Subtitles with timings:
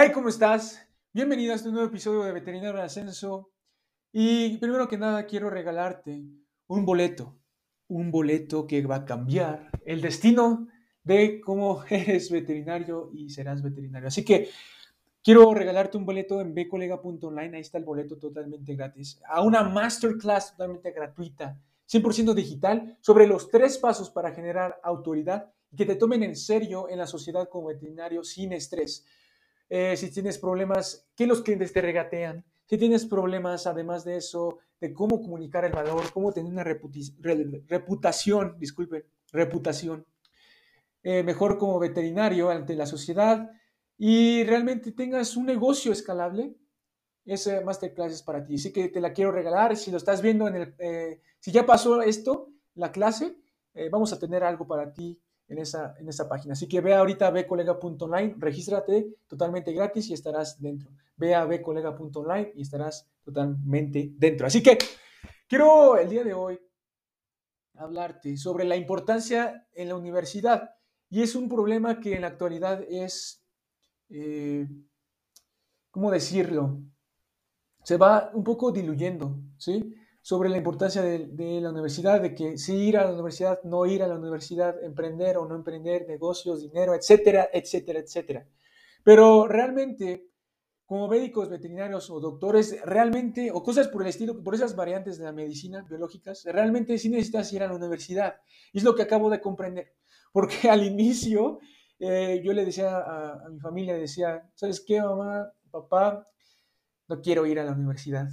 [0.00, 0.80] Hey, ¿cómo estás?
[1.12, 3.50] Bienvenido a este nuevo episodio de Veterinario en Ascenso.
[4.12, 6.22] Y primero que nada quiero regalarte
[6.68, 7.36] un boleto,
[7.88, 10.68] un boleto que va a cambiar el destino
[11.02, 14.06] de cómo eres veterinario y serás veterinario.
[14.06, 14.50] Así que
[15.24, 20.52] quiero regalarte un boleto en bcolega.online, ahí está el boleto totalmente gratis, a una masterclass
[20.52, 26.22] totalmente gratuita, 100% digital, sobre los tres pasos para generar autoridad y que te tomen
[26.22, 29.04] en serio en la sociedad como veterinario sin estrés.
[29.68, 34.58] Eh, si tienes problemas, que los clientes te regatean, si tienes problemas, además de eso,
[34.80, 40.06] de cómo comunicar el valor, cómo tener una reputación, disculpen, reputación,
[41.02, 43.50] eh, mejor como veterinario ante la sociedad
[43.96, 46.54] y realmente tengas un negocio escalable,
[47.24, 48.54] ese masterclass es para ti.
[48.54, 49.76] Así que te la quiero regalar.
[49.76, 53.36] Si lo estás viendo en el, eh, si ya pasó esto, la clase,
[53.92, 56.52] vamos a tener algo para ti en esa, en esa página.
[56.52, 60.90] Así que ve ahorita a bcolega.online, regístrate totalmente gratis y estarás dentro.
[61.16, 64.46] Ve a bcolega.online y estarás totalmente dentro.
[64.46, 64.78] Así que
[65.48, 66.60] quiero el día de hoy
[67.74, 70.74] hablarte sobre la importancia en la universidad.
[71.10, 73.42] Y es un problema que en la actualidad es,
[74.10, 74.68] eh,
[75.90, 76.82] ¿cómo decirlo?
[77.82, 79.94] Se va un poco diluyendo, ¿sí?
[80.22, 84.02] Sobre la importancia de, la universidad, de que si ir a la universidad, no ir
[84.02, 88.46] a la universidad, emprender o no emprender, negocios, dinero, etcétera, etcétera, etcétera.
[89.02, 90.28] Pero realmente,
[90.84, 95.24] como médicos veterinarios o doctores, realmente, o cosas por el estilo, por esas variantes de
[95.24, 98.36] la medicina biológicas, realmente sí necesitas ir a la universidad.
[98.72, 99.94] Es lo que acabo de comprender.
[100.32, 101.58] Porque al inicio,
[101.98, 106.28] eh, yo le decía a, a mi familia, decía, ¿sabes qué, mamá, papá?
[107.08, 108.28] No quiero ir a la universidad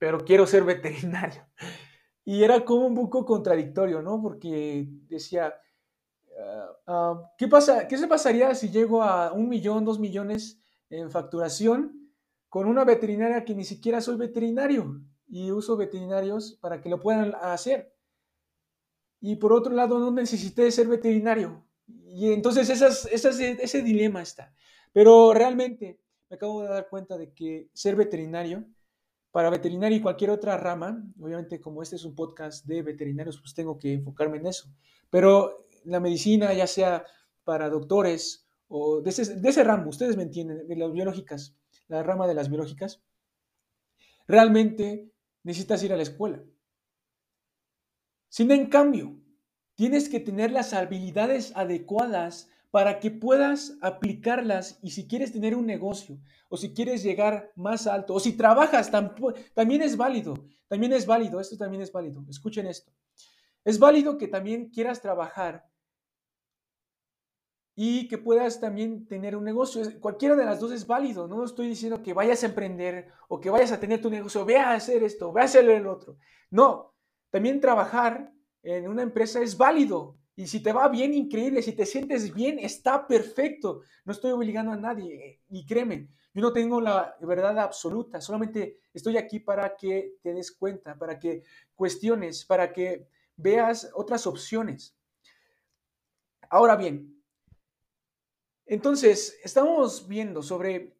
[0.00, 1.46] pero quiero ser veterinario.
[2.22, 4.22] Y era como un poco contradictorio, ¿no?
[4.22, 5.52] Porque decía,
[6.86, 12.12] ah, ¿qué, pasa, ¿qué se pasaría si llego a un millón, dos millones en facturación
[12.48, 17.34] con una veterinaria que ni siquiera soy veterinario y uso veterinarios para que lo puedan
[17.40, 17.96] hacer?
[19.20, 21.64] Y por otro lado, no necesité ser veterinario.
[21.88, 24.54] Y entonces esas, esas, ese dilema está.
[24.92, 28.66] Pero realmente me acabo de dar cuenta de que ser veterinario
[29.30, 33.54] para veterinaria y cualquier otra rama, obviamente como este es un podcast de veterinarios, pues
[33.54, 34.68] tengo que enfocarme en eso.
[35.08, 37.04] Pero la medicina, ya sea
[37.44, 41.56] para doctores o de ese, de ramo, ustedes me entienden, de las biológicas,
[41.88, 43.02] la rama de las biológicas,
[44.26, 45.10] realmente
[45.42, 46.42] necesitas ir a la escuela.
[48.28, 49.16] Sin en cambio,
[49.74, 55.66] tienes que tener las habilidades adecuadas para que puedas aplicarlas y si quieres tener un
[55.66, 58.90] negocio o si quieres llegar más alto o si trabajas,
[59.54, 60.34] también es válido,
[60.68, 62.92] también es válido, esto también es válido, escuchen esto.
[63.64, 65.70] Es válido que también quieras trabajar
[67.82, 69.82] y que puedas también tener un negocio.
[70.00, 71.26] Cualquiera de las dos es válido.
[71.26, 74.58] No estoy diciendo que vayas a emprender o que vayas a tener tu negocio, ve
[74.58, 76.18] a hacer esto, ve a hacer el otro.
[76.50, 76.94] No,
[77.30, 78.32] también trabajar
[78.62, 80.19] en una empresa es válido.
[80.40, 81.60] Y si te va bien, increíble.
[81.60, 83.82] Si te sientes bien, está perfecto.
[84.06, 85.42] No estoy obligando a nadie.
[85.50, 88.22] Y créeme, yo no tengo la verdad absoluta.
[88.22, 91.42] Solamente estoy aquí para que te des cuenta, para que
[91.74, 93.06] cuestiones, para que
[93.36, 94.96] veas otras opciones.
[96.48, 97.22] Ahora bien,
[98.64, 100.96] entonces, estamos viendo sobre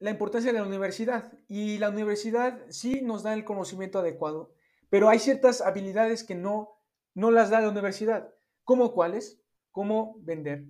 [0.00, 4.52] la importancia de la universidad y la universidad sí nos da el conocimiento adecuado,
[4.90, 6.74] pero hay ciertas habilidades que no
[7.14, 8.33] no las da la universidad.
[8.64, 9.40] ¿Cómo cuáles?
[9.70, 10.64] ¿Cómo vender?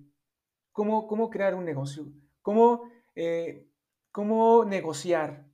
[0.71, 2.11] ¿Cómo, cómo crear un negocio?
[2.41, 3.67] ¿Cómo, eh,
[4.11, 5.47] ¿Cómo negociar?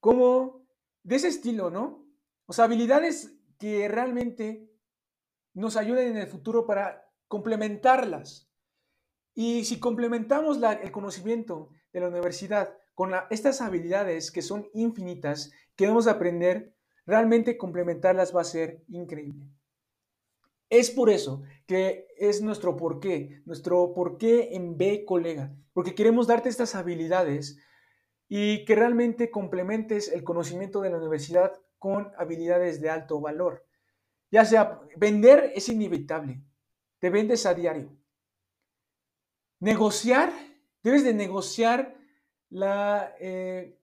[0.00, 0.66] ¿Cómo?
[1.02, 2.06] De ese estilo, ¿no?
[2.46, 4.70] O sea, habilidades que realmente
[5.54, 8.50] nos ayuden en el futuro para complementarlas.
[9.34, 15.86] Y si complementamos el conocimiento de la universidad con estas habilidades que son infinitas, que
[15.86, 16.74] vamos a aprender,
[17.06, 19.46] realmente complementarlas va a ser increíble.
[20.70, 26.48] Es por eso que es nuestro porqué, nuestro porqué en B, colega, porque queremos darte
[26.48, 27.58] estas habilidades
[28.28, 33.64] y que realmente complementes el conocimiento de la universidad con habilidades de alto valor.
[34.30, 36.42] Ya sea, vender es inevitable,
[36.98, 37.96] te vendes a diario.
[39.60, 40.32] Negociar,
[40.82, 41.96] debes de negociar
[42.50, 43.78] la, eh,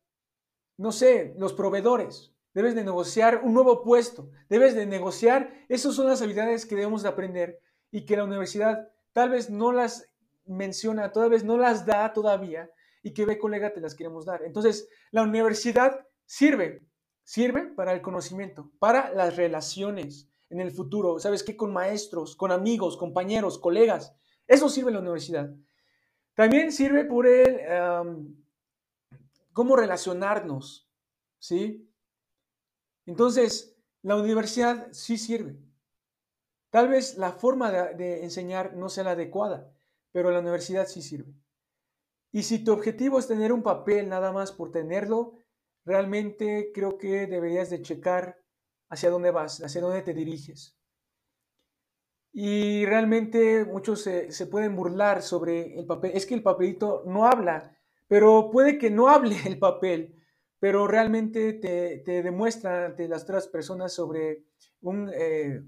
[0.77, 6.07] no sé, los proveedores, debes de negociar un nuevo puesto, debes de negociar, esas son
[6.07, 7.59] las habilidades que debemos de aprender
[7.91, 10.09] y que la universidad tal vez no las
[10.45, 12.71] menciona, tal vez no las da todavía
[13.03, 14.41] y que ve colega te las queremos dar.
[14.43, 16.81] Entonces, la universidad sirve,
[17.23, 21.57] sirve para el conocimiento, para las relaciones en el futuro, ¿sabes qué?
[21.57, 24.15] Con maestros, con amigos, compañeros, colegas,
[24.47, 25.53] eso sirve la universidad.
[26.35, 27.59] También sirve por el
[29.51, 30.89] cómo relacionarnos,
[31.39, 31.89] ¿sí?
[33.05, 35.57] Entonces, la universidad sí sirve.
[36.69, 39.73] Tal vez la forma de, enseñar no sea la adecuada,
[40.11, 41.33] pero la universidad sí sirve.
[42.31, 45.37] Y si tu objetivo es tener un papel nada más por tenerlo,
[45.85, 48.41] realmente creo que deberías de checar
[48.89, 50.77] hacia dónde vas, hacia dónde te diriges.
[52.33, 56.11] Y realmente muchos se, pueden burlar sobre el papel.
[56.13, 57.77] Es que el papelito no habla,
[58.09, 60.14] pero puede que no hable el papel,
[60.65, 64.45] pero realmente te, demuestra ante las otras personas sobre
[64.81, 65.11] un...
[65.13, 65.61] Eh,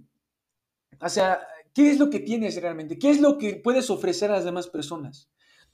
[0.99, 1.39] o sea,
[1.71, 2.97] ¿qué es lo que tienes realmente?
[2.97, 5.29] ¿Qué es lo que puedes ofrecer a las demás personas?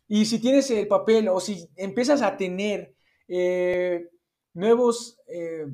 [0.10, 2.98] Y si tienes el papel o si empiezas a tener
[3.30, 4.10] eh,
[4.54, 5.68] nuevos, eh,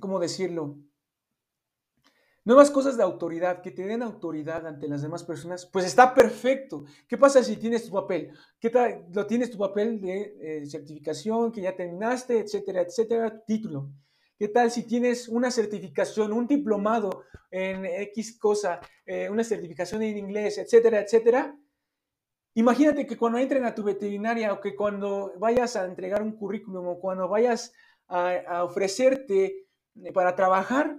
[0.00, 0.76] ¿cómo decirlo?
[2.44, 6.84] Nuevas cosas de autoridad, que te den autoridad ante las demás personas, pues está perfecto.
[7.06, 8.32] ¿Qué pasa si tienes tu papel?
[8.58, 9.06] ¿Qué tal?
[9.12, 13.90] Lo tienes tu papel de eh, certificación, que ya terminaste, etcétera, etcétera, título.
[14.36, 20.18] ¿Qué tal si tienes una certificación, un diplomado en X cosa, eh, una certificación en
[20.18, 21.56] inglés, etcétera, etcétera?
[22.54, 26.88] Imagínate que cuando entren a tu veterinaria o que cuando vayas a entregar un currículum
[26.88, 27.72] o cuando vayas
[28.08, 29.68] a ofrecerte
[30.12, 30.98] para trabajar,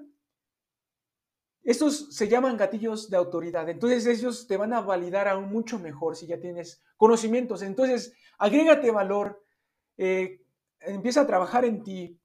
[1.63, 3.69] estos se llaman gatillos de autoridad.
[3.69, 7.61] Entonces ellos te van a validar aún mucho mejor si ya tienes conocimientos.
[7.61, 9.41] Entonces, agrégate valor,
[9.97, 10.41] eh,
[10.81, 12.19] empieza a trabajar en ti,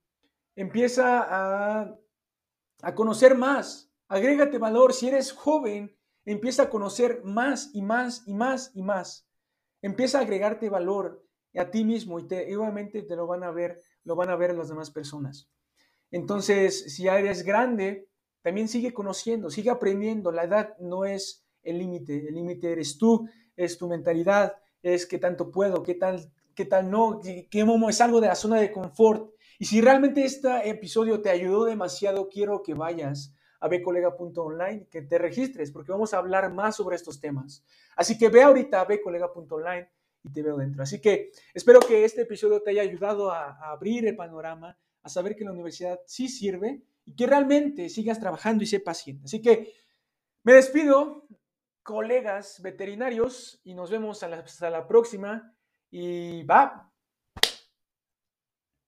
[0.57, 1.97] empieza a,
[2.83, 4.93] a conocer más, agrégate valor.
[4.93, 9.29] Si eres joven, empieza a conocer más y más y más y más.
[9.83, 11.25] Empieza a agregarte valor
[11.57, 14.55] a ti mismo y, te, obviamente te lo van a ver, lo van a ver
[14.55, 15.49] las demás personas.
[16.11, 18.08] Entonces, si ya eres grande,
[18.43, 20.31] también sigue conociendo, sigue aprendiendo.
[20.33, 25.19] La edad no es el límite, el límite eres tú, es tu mentalidad, es qué
[25.19, 27.21] tanto puedo, qué tal, qué tal no,
[27.51, 29.33] qué, momo es algo de la zona de confort.
[29.59, 35.19] Y si realmente este episodio te ayudó demasiado, quiero que vayas a bcolega.online, que te
[35.19, 37.65] registres, porque vamos a hablar más sobre estos temas.
[37.97, 39.91] Así que ve ahorita a bcolega.online
[40.23, 40.85] y te veo dentro.
[40.85, 45.37] Así que espero que este episodio te haya ayudado a abrir el panorama, a saber
[45.37, 49.25] que la universidad sí sirve y que realmente sigas trabajando y sé paciente.
[49.25, 49.73] Así que
[50.43, 51.27] me despido,
[51.83, 55.55] colegas veterinarios, y nos vemos hasta la próxima.
[55.91, 56.88] Y va,